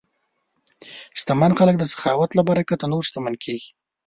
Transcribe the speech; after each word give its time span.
شتمن 1.19 1.51
خلک 1.59 1.75
د 1.79 1.83
سخاوت 1.93 2.29
له 2.35 2.41
برکته 2.49 2.85
نور 2.91 3.03
شتمن 3.09 3.33
کېږي. 3.43 3.69